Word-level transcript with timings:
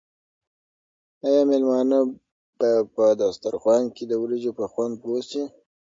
آیا 1.25 1.41
مېلمانه 1.49 1.99
به 2.57 2.69
په 2.93 3.05
دسترخوان 3.21 3.83
کې 3.95 4.03
د 4.07 4.11
وریجو 4.21 4.51
په 4.59 4.65
خوند 4.71 4.93
پوه 5.03 5.21
شي؟ 5.29 5.43